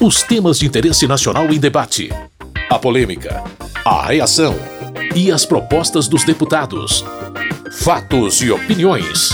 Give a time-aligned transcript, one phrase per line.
[0.00, 2.08] Os temas de interesse nacional em debate.
[2.70, 3.42] A polêmica.
[3.84, 4.54] A reação.
[5.12, 7.04] E as propostas dos deputados.
[7.72, 9.30] Fatos e opiniões.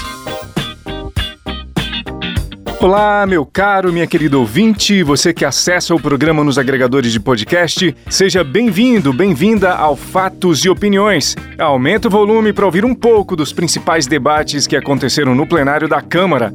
[2.81, 7.95] Olá, meu caro, minha querida ouvinte, você que acessa o programa nos agregadores de podcast,
[8.09, 11.37] seja bem-vindo, bem-vinda ao Fatos e Opiniões.
[11.59, 16.01] Aumenta o volume para ouvir um pouco dos principais debates que aconteceram no plenário da
[16.01, 16.51] Câmara.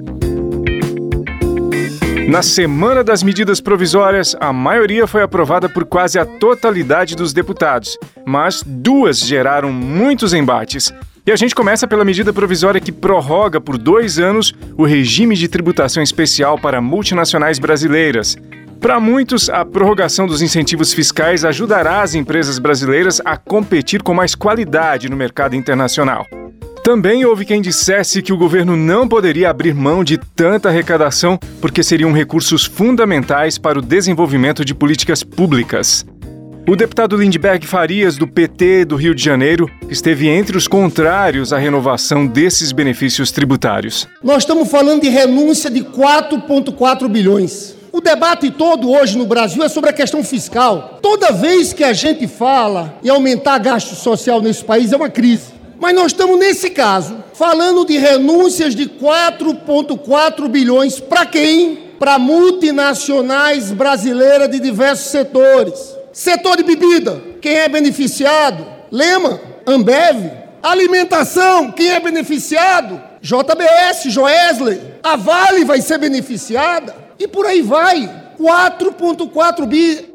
[2.29, 7.97] Na semana das medidas provisórias, a maioria foi aprovada por quase a totalidade dos deputados,
[8.23, 10.93] mas duas geraram muitos embates.
[11.25, 15.47] E a gente começa pela medida provisória que prorroga por dois anos o regime de
[15.47, 18.37] tributação especial para multinacionais brasileiras.
[18.79, 24.35] Para muitos, a prorrogação dos incentivos fiscais ajudará as empresas brasileiras a competir com mais
[24.35, 26.27] qualidade no mercado internacional.
[26.89, 31.83] Também houve quem dissesse que o governo não poderia abrir mão de tanta arrecadação porque
[31.83, 36.03] seriam recursos fundamentais para o desenvolvimento de políticas públicas.
[36.67, 41.59] O deputado Lindbergh Farias, do PT do Rio de Janeiro, esteve entre os contrários à
[41.59, 44.07] renovação desses benefícios tributários.
[44.23, 47.75] Nós estamos falando de renúncia de 4,4 bilhões.
[47.91, 50.97] O debate todo hoje no Brasil é sobre a questão fiscal.
[51.03, 55.58] Toda vez que a gente fala em aumentar gasto social nesse país é uma crise.
[55.79, 61.93] Mas nós estamos, nesse caso, falando de renúncias de 4,4 bilhões para quem?
[61.97, 65.95] Para multinacionais brasileiras de diversos setores.
[66.11, 68.65] Setor de bebida, quem é beneficiado?
[68.91, 70.31] Lema, Ambev.
[70.61, 73.01] Alimentação, quem é beneficiado?
[73.21, 74.81] JBS, Joesley.
[75.01, 76.93] A Vale vai ser beneficiada.
[77.17, 78.09] E por aí vai.
[78.37, 80.08] 4,4 bi.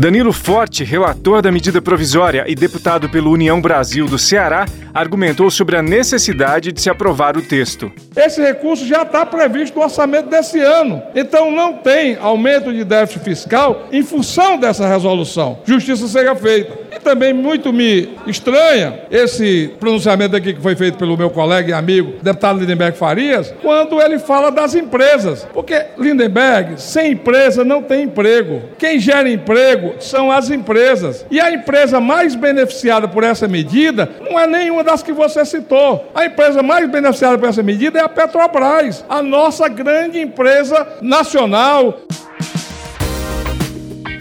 [0.00, 5.76] Danilo Forte, relator da medida provisória e deputado pelo União Brasil do Ceará, argumentou sobre
[5.76, 7.92] a necessidade de se aprovar o texto.
[8.16, 11.02] Esse recurso já está previsto no orçamento desse ano.
[11.14, 15.58] Então não tem aumento de déficit fiscal em função dessa resolução.
[15.66, 16.78] Justiça seja feita.
[16.90, 21.72] E também muito me estranha esse pronunciamento aqui que foi feito pelo meu colega e
[21.72, 25.46] amigo, deputado Lindenberg Farias, quando ele fala das empresas.
[25.52, 28.62] Porque Lindenberg, sem empresa não tem emprego.
[28.78, 31.24] Quem gera emprego são as empresas.
[31.30, 36.10] E a empresa mais beneficiada por essa medida não é nenhuma das que você citou.
[36.14, 42.00] A empresa mais beneficiada por essa medida é a Petrobras, a nossa grande empresa nacional.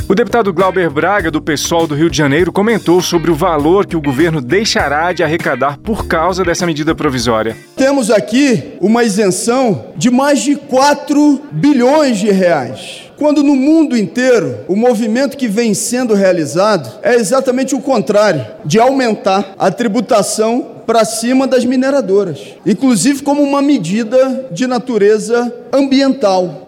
[0.09, 3.95] O deputado Glauber Braga, do PSOL do Rio de Janeiro, comentou sobre o valor que
[3.95, 7.55] o governo deixará de arrecadar por causa dessa medida provisória.
[7.75, 13.08] Temos aqui uma isenção de mais de 4 bilhões de reais.
[13.19, 18.79] Quando no mundo inteiro o movimento que vem sendo realizado é exatamente o contrário, de
[18.79, 26.63] aumentar a tributação para cima das mineradoras, inclusive como uma medida de natureza ambiental.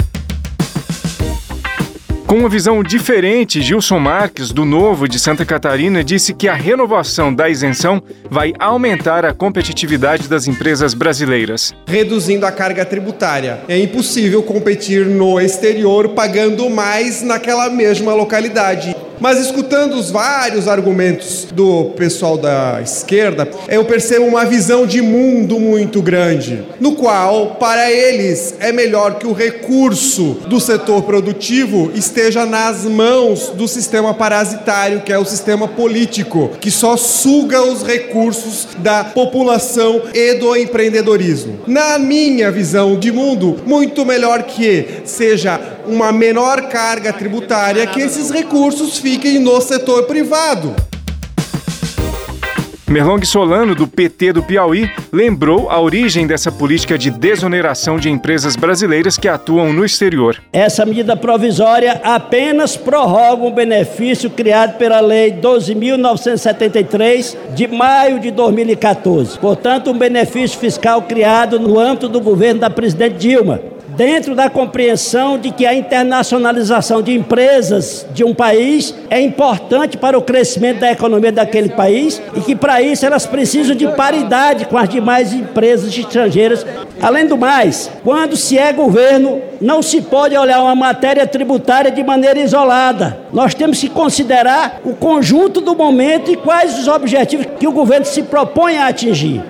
[2.32, 7.36] Com uma visão diferente, Gilson Marques, do Novo de Santa Catarina, disse que a renovação
[7.36, 11.74] da isenção vai aumentar a competitividade das empresas brasileiras.
[11.86, 13.60] Reduzindo a carga tributária.
[13.68, 18.96] É impossível competir no exterior pagando mais naquela mesma localidade.
[19.22, 25.60] Mas escutando os vários argumentos do pessoal da esquerda, eu percebo uma visão de mundo
[25.60, 32.48] muito grande, no qual, para eles, é melhor que o recurso do setor produtivo esteja
[32.48, 38.70] nas mãos do sistema parasitário, que é o sistema político, que só suga os recursos
[38.80, 41.60] da população e do empreendedorismo.
[41.68, 48.32] Na minha visão de mundo, muito melhor que seja uma menor carga tributária, que esses
[48.32, 50.74] recursos fiquem no setor privado.
[52.88, 58.56] Merlong Solano, do PT do Piauí, lembrou a origem dessa política de desoneração de empresas
[58.56, 60.42] brasileiras que atuam no exterior.
[60.54, 69.38] Essa medida provisória apenas prorroga um benefício criado pela Lei 12.973 de maio de 2014.
[69.40, 73.60] Portanto, um benefício fiscal criado no âmbito do governo da presidente Dilma
[74.02, 80.18] dentro da compreensão de que a internacionalização de empresas de um país é importante para
[80.18, 84.76] o crescimento da economia daquele país e que para isso elas precisam de paridade com
[84.76, 86.66] as demais empresas estrangeiras.
[87.00, 92.04] Além do mais, quando se é governo, não se pode olhar uma matéria tributária de
[92.04, 93.20] maneira isolada.
[93.32, 98.08] Nós temos que considerar o conjunto do momento e quais os objetivos que o governo
[98.08, 99.44] se propõe a atingir.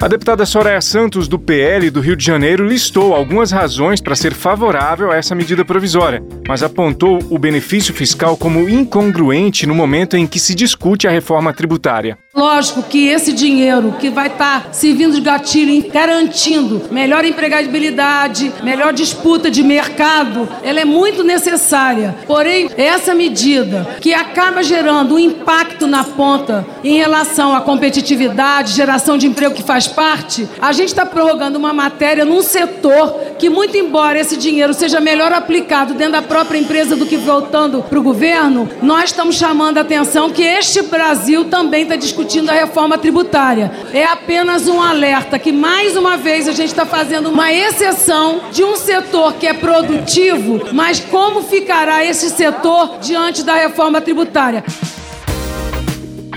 [0.00, 4.32] A deputada Soraya Santos, do PL do Rio de Janeiro, listou algumas razões para ser
[4.32, 10.24] favorável a essa medida provisória, mas apontou o benefício fiscal como incongruente no momento em
[10.24, 12.16] que se discute a reforma tributária.
[12.32, 18.92] Lógico que esse dinheiro que vai estar tá servindo de gatilho, garantindo melhor empregabilidade, melhor
[18.92, 22.14] disputa de mercado, ela é muito necessária.
[22.28, 29.18] Porém, essa medida que acaba gerando um impacto na ponta em relação à competitividade, geração
[29.18, 33.76] de emprego que faz parte, a gente está prorrogando uma matéria num setor que, muito
[33.76, 38.02] embora esse dinheiro seja melhor aplicado dentro da própria empresa do que voltando para o
[38.02, 43.70] governo, nós estamos chamando a atenção que este Brasil também está discutindo a reforma tributária.
[43.92, 48.64] É apenas um alerta que, mais uma vez, a gente está fazendo uma exceção de
[48.64, 54.64] um setor que é produtivo, mas como ficará esse setor diante da reforma tributária?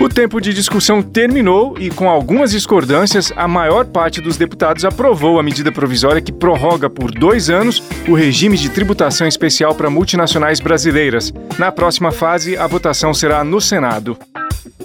[0.02, 5.40] O tempo de discussão terminou e, com algumas discordâncias, a maior parte dos deputados aprovou
[5.40, 10.60] a medida provisória que prorroga por dois anos o regime de tributação especial para multinacionais
[10.60, 11.32] brasileiras.
[11.60, 14.18] Na próxima fase, a votação será no Senado.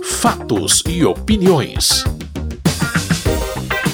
[0.03, 2.05] Fatos e opiniões.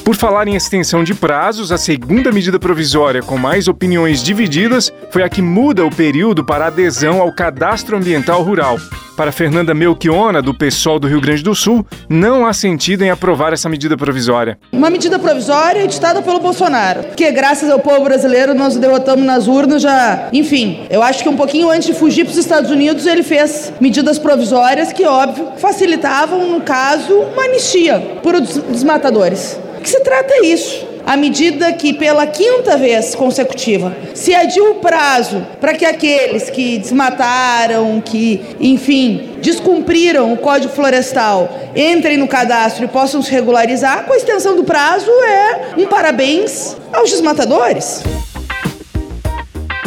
[0.04, 5.22] Por falar em extensão de prazos, a segunda medida provisória com mais opiniões divididas foi
[5.22, 8.78] a que muda o período para adesão ao cadastro ambiental rural.
[9.16, 13.52] Para Fernanda Melchiona, do PSOL do Rio Grande do Sul, não há sentido em aprovar
[13.52, 14.58] essa medida provisória.
[14.72, 19.82] Uma medida provisória ditada pelo Bolsonaro, que graças ao povo brasileiro nós derrotamos nas urnas
[19.82, 20.30] já.
[20.32, 23.72] Enfim, eu acho que um pouquinho antes de fugir para os Estados Unidos, ele fez
[23.80, 29.60] medidas provisórias que, óbvio, facilitavam, no caso, uma anistia por os desmatadores.
[29.82, 35.44] Que se trata isso à medida que, pela quinta vez consecutiva, se adia o prazo
[35.60, 42.88] para que aqueles que desmataram, que, enfim, descumpriram o Código Florestal entrem no cadastro e
[42.88, 48.02] possam se regularizar, com a extensão do prazo é um parabéns aos desmatadores.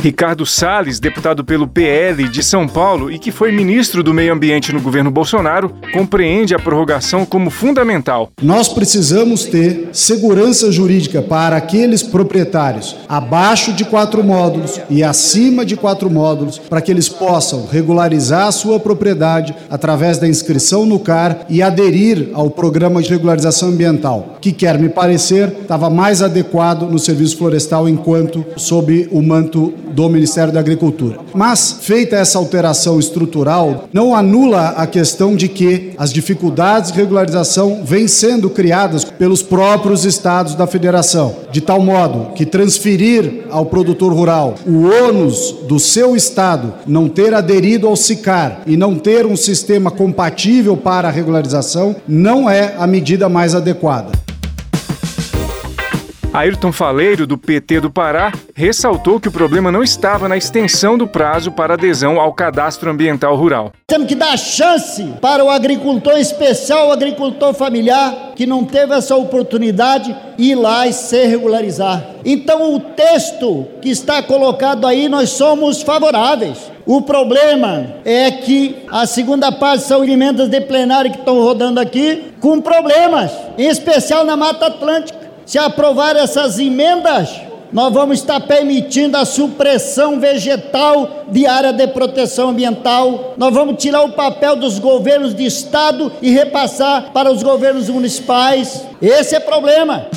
[0.06, 4.72] Ricardo Salles, deputado pelo PL de São Paulo e que foi ministro do Meio Ambiente
[4.72, 8.30] no governo Bolsonaro, compreende a prorrogação como fundamental.
[8.40, 15.75] Nós precisamos ter segurança jurídica para aqueles proprietários abaixo de quatro módulos e acima de
[15.75, 21.48] quatro módulos, para que eles possam regularizar a sua propriedade através da inscrição no CAR
[21.50, 27.00] e aderir ao programa de regularização ambiental, que quer me parecer estava mais adequado no
[27.00, 31.19] serviço florestal enquanto sob o manto do Ministério da Agricultura.
[31.33, 37.81] Mas, feita essa alteração estrutural, não anula a questão de que as dificuldades de regularização
[37.83, 44.13] vêm sendo criadas pelos próprios estados da federação, de tal modo que transferir ao produtor
[44.13, 49.38] rural o ônus do seu estado não ter aderido ao SICAR e não ter um
[49.38, 54.25] sistema compatível para a regularização não é a medida mais adequada.
[56.36, 61.08] Ayrton Faleiro, do PT do Pará, ressaltou que o problema não estava na extensão do
[61.08, 63.72] prazo para adesão ao cadastro ambiental rural.
[63.88, 69.16] Temos que dar chance para o agricultor especial, o agricultor familiar, que não teve essa
[69.16, 72.06] oportunidade, ir lá e se regularizar.
[72.26, 76.70] Então, o texto que está colocado aí, nós somos favoráveis.
[76.86, 82.34] O problema é que a segunda parte são emendas de plenário que estão rodando aqui,
[82.42, 85.25] com problemas, em especial na Mata Atlântica.
[85.45, 87.30] Se aprovar essas emendas,
[87.71, 93.33] nós vamos estar permitindo a supressão vegetal de área de proteção ambiental.
[93.38, 98.86] Nós vamos tirar o papel dos governos de estado e repassar para os governos municipais.
[99.01, 100.07] Esse é problema.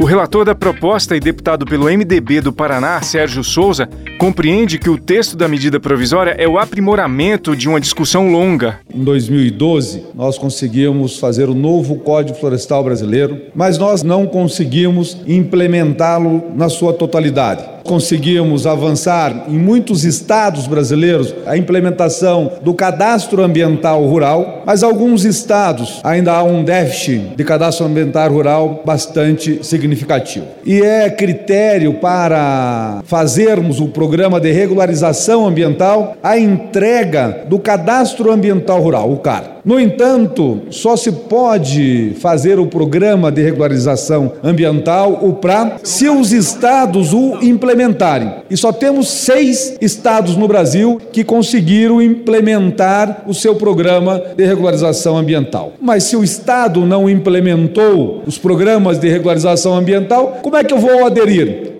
[0.00, 4.98] O relator da proposta e deputado pelo MDB do Paraná, Sérgio Souza, compreende que o
[4.98, 8.80] texto da medida provisória é o aprimoramento de uma discussão longa.
[8.92, 16.42] Em 2012, nós conseguimos fazer o novo Código Florestal Brasileiro, mas nós não conseguimos implementá-lo
[16.56, 24.62] na sua totalidade conseguimos avançar em muitos estados brasileiros a implementação do cadastro ambiental rural,
[24.66, 30.46] mas alguns estados ainda há um déficit de cadastro ambiental rural bastante significativo.
[30.64, 38.80] E é critério para fazermos o programa de regularização ambiental a entrega do cadastro ambiental
[38.80, 39.53] rural, o CAR.
[39.64, 46.32] No entanto, só se pode fazer o programa de regularização ambiental, o PRA, se os
[46.32, 48.30] estados o implementarem.
[48.50, 55.16] E só temos seis estados no Brasil que conseguiram implementar o seu programa de regularização
[55.16, 55.72] ambiental.
[55.80, 60.78] Mas se o estado não implementou os programas de regularização ambiental, como é que eu
[60.78, 61.72] vou aderir?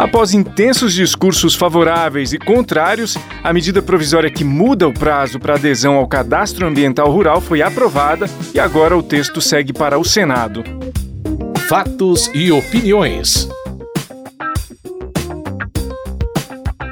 [0.00, 5.96] Após intensos discursos favoráveis e contrários, a medida provisória que muda o prazo para adesão
[5.96, 10.64] ao cadastro ambiental rural foi aprovada e agora o texto segue para o Senado.
[11.68, 13.46] Fatos e opiniões.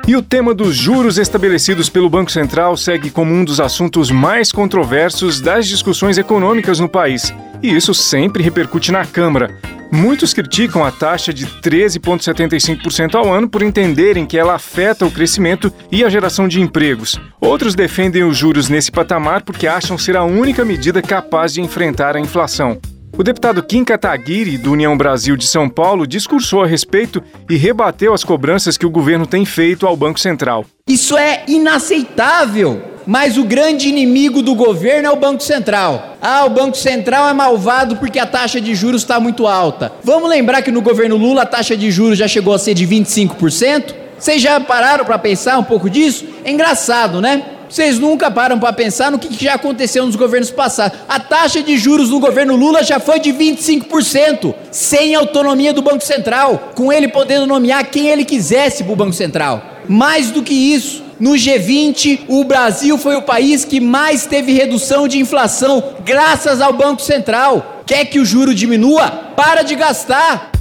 [0.07, 4.53] E o tema dos juros estabelecidos pelo Banco Central segue como um dos assuntos mais
[4.53, 7.33] controversos das discussões econômicas no país.
[7.63, 9.51] E isso sempre repercute na Câmara.
[9.91, 15.73] Muitos criticam a taxa de 13,75% ao ano por entenderem que ela afeta o crescimento
[15.91, 17.19] e a geração de empregos.
[17.41, 22.17] Outros defendem os juros nesse patamar porque acham ser a única medida capaz de enfrentar
[22.17, 22.79] a inflação.
[23.17, 28.15] O deputado Kim Kataguiri, do União Brasil de São Paulo, discursou a respeito e rebateu
[28.15, 30.65] as cobranças que o governo tem feito ao Banco Central.
[30.87, 32.83] Isso é inaceitável!
[33.07, 36.19] Mas o grande inimigo do governo é o Banco Central.
[36.21, 39.91] Ah, o Banco Central é malvado porque a taxa de juros está muito alta.
[40.05, 42.87] Vamos lembrar que no governo Lula a taxa de juros já chegou a ser de
[42.87, 43.95] 25%?
[44.19, 46.27] Vocês já pararam para pensar um pouco disso?
[46.45, 47.43] É engraçado, né?
[47.69, 50.99] Vocês nunca param para pensar no que já aconteceu nos governos passados.
[51.09, 56.03] A taxa de juros no governo Lula já foi de 25%, sem autonomia do Banco
[56.03, 59.63] Central, com ele podendo nomear quem ele quisesse para o Banco Central.
[59.87, 65.07] Mais do que isso, no G20, o Brasil foi o país que mais teve redução
[65.07, 67.83] de inflação, graças ao Banco Central.
[67.85, 69.11] Quer que o juro diminua?
[69.37, 70.58] Para de gastar!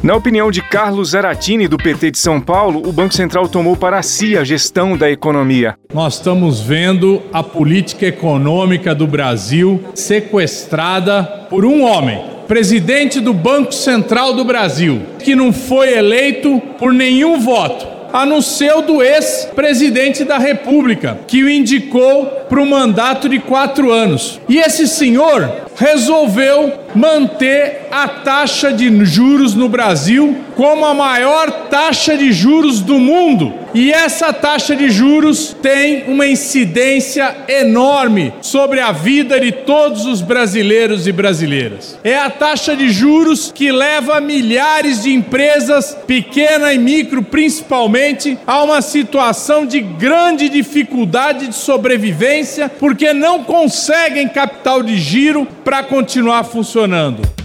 [0.00, 4.00] Na opinião de Carlos Zaratini, do PT de São Paulo, o Banco Central tomou para
[4.00, 5.74] si a gestão da economia.
[5.92, 13.74] Nós estamos vendo a política econômica do Brasil sequestrada por um homem, presidente do Banco
[13.74, 19.02] Central do Brasil, que não foi eleito por nenhum voto, a não ser o do
[19.02, 24.40] ex-presidente da República, que o indicou para o mandato de quatro anos.
[24.48, 32.16] E esse senhor resolveu manter a taxa de juros no Brasil como a maior taxa
[32.16, 33.54] de juros do mundo.
[33.72, 40.20] E essa taxa de juros tem uma incidência enorme sobre a vida de todos os
[40.20, 41.96] brasileiros e brasileiras.
[42.02, 48.60] É a taxa de juros que leva milhares de empresas, pequena e micro principalmente, a
[48.64, 56.42] uma situação de grande dificuldade de sobrevivência, porque não conseguem capital de giro para continuar
[56.42, 57.37] funcionando.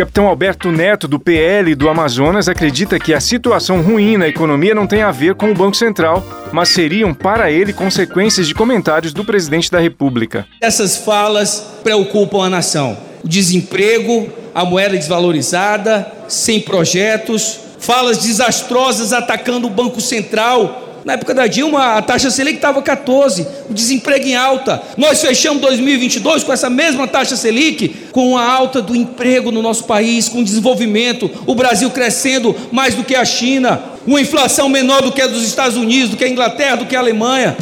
[0.00, 4.86] Capitão Alberto Neto, do PL do Amazonas, acredita que a situação ruim na economia não
[4.86, 9.26] tem a ver com o Banco Central, mas seriam para ele consequências de comentários do
[9.26, 10.46] presidente da República.
[10.58, 12.96] Essas falas preocupam a nação.
[13.22, 21.34] O desemprego, a moeda desvalorizada, sem projetos, falas desastrosas atacando o Banco Central, na época
[21.34, 24.82] da Dilma, a taxa Selic estava 14, o desemprego em alta.
[24.96, 29.84] Nós fechamos 2022 com essa mesma taxa Selic, com a alta do emprego no nosso
[29.84, 35.12] país, com desenvolvimento, o Brasil crescendo mais do que a China, uma inflação menor do
[35.12, 37.56] que a dos Estados Unidos, do que a Inglaterra, do que a Alemanha.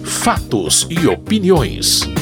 [0.03, 2.20] Fatos e opiniões.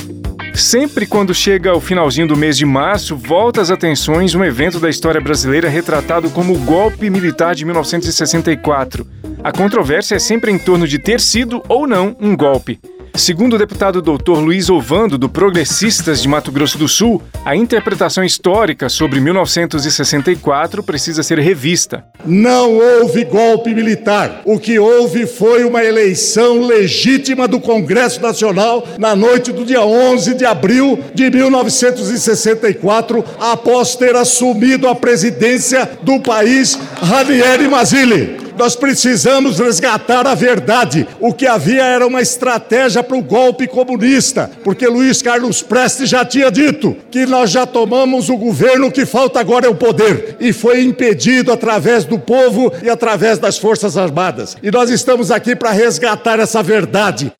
[0.54, 4.90] Sempre quando chega o finalzinho do mês de março, volta às atenções um evento da
[4.90, 9.08] história brasileira retratado como o golpe militar de 1964.
[9.44, 12.80] A controvérsia é sempre em torno de ter sido ou não um golpe.
[13.20, 14.40] Segundo o deputado Dr.
[14.40, 21.22] Luiz Ovando, do Progressistas de Mato Grosso do Sul, a interpretação histórica sobre 1964 precisa
[21.22, 22.06] ser revista.
[22.26, 24.42] Não houve golpe militar.
[24.46, 30.36] O que houve foi uma eleição legítima do Congresso Nacional na noite do dia 11
[30.36, 38.49] de abril de 1964, após ter assumido a presidência do país Ranieri Mazzilli.
[38.60, 41.08] Nós precisamos resgatar a verdade.
[41.18, 46.26] O que havia era uma estratégia para o golpe comunista, porque Luiz Carlos Prestes já
[46.26, 50.36] tinha dito que nós já tomamos o governo, o que falta agora é o poder.
[50.42, 54.58] E foi impedido através do povo e através das Forças Armadas.
[54.62, 57.32] E nós estamos aqui para resgatar essa verdade.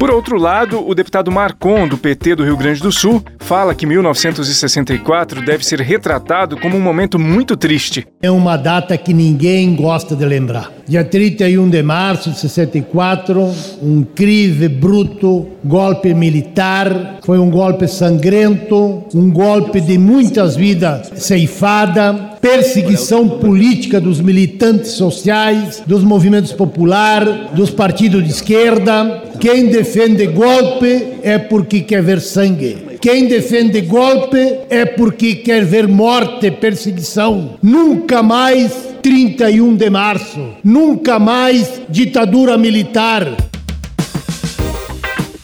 [0.00, 3.84] Por outro lado, o deputado Marcon, do PT do Rio Grande do Sul, fala que
[3.84, 8.06] 1964 deve ser retratado como um momento muito triste.
[8.22, 10.72] É uma data que ninguém gosta de lembrar.
[10.88, 13.38] Dia 31 de março de 64,
[13.82, 17.18] um incrível, bruto golpe militar.
[17.22, 25.82] Foi um golpe sangrento, um golpe de muitas vidas ceifadas, perseguição política dos militantes sociais,
[25.86, 29.24] dos movimentos populares, dos partidos de esquerda.
[29.38, 32.90] Quem defende golpe é porque quer ver sangue.
[33.00, 37.56] Quem defende golpe é porque quer ver morte, perseguição.
[37.62, 40.40] Nunca mais 31 de março.
[40.62, 43.49] Nunca mais ditadura militar.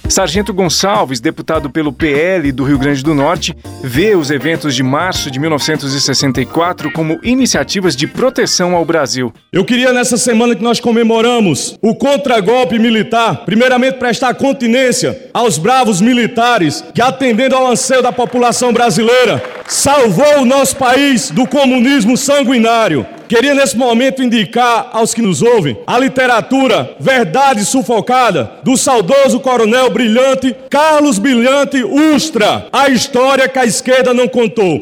[0.08, 5.30] Sargento Gonçalves, deputado pelo PL do Rio Grande do Norte, vê os eventos de março
[5.30, 9.32] de 1964 como iniciativas de proteção ao Brasil.
[9.52, 16.00] Eu queria nessa semana que nós comemoramos o contragolpe militar, primeiramente prestar continência aos bravos
[16.00, 23.06] militares que, atendendo ao anseio da população brasileira, salvou o nosso país do comunismo sanguinário.
[23.28, 29.90] Queria nesse momento indicar aos que nos ouvem a literatura Verdade Sufocada, do saudoso coronel
[29.90, 34.78] brilhante Carlos Brilhante Ustra, a história que a esquerda não contou.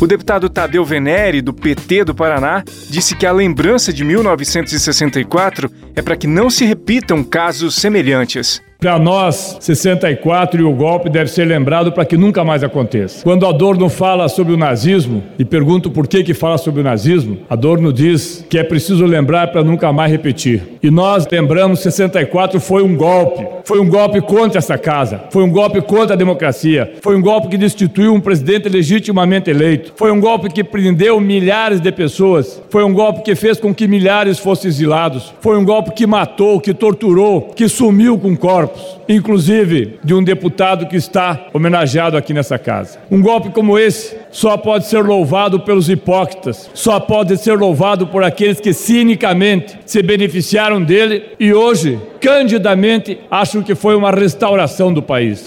[0.00, 6.02] O deputado Tadeu Venere, do PT do Paraná, disse que a lembrança de 1964 é
[6.02, 8.60] para que não se repitam casos semelhantes.
[8.82, 13.22] Para nós, 64 e o golpe deve ser lembrado para que nunca mais aconteça.
[13.22, 17.38] Quando Adorno fala sobre o nazismo, e pergunto por que que fala sobre o nazismo,
[17.48, 20.64] Adorno diz que é preciso lembrar para nunca mais repetir.
[20.82, 25.50] E nós lembramos 64 foi um golpe, foi um golpe contra essa casa, foi um
[25.52, 30.20] golpe contra a democracia, foi um golpe que destituiu um presidente legitimamente eleito, foi um
[30.20, 34.68] golpe que prendeu milhares de pessoas, foi um golpe que fez com que milhares fossem
[34.68, 38.71] exilados, foi um golpe que matou, que torturou, que sumiu com corpos
[39.08, 42.98] inclusive de um deputado que está homenageado aqui nessa casa.
[43.10, 48.22] Um golpe como esse só pode ser louvado pelos hipócritas, só pode ser louvado por
[48.22, 55.02] aqueles que cinicamente se beneficiaram dele e hoje, candidamente, acham que foi uma restauração do
[55.02, 55.44] país.